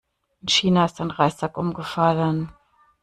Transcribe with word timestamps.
In 0.41 0.47
China 0.49 0.85
ist 0.85 0.99
ein 0.99 1.11
Reissack 1.11 1.57
umgefallen. 1.59 2.51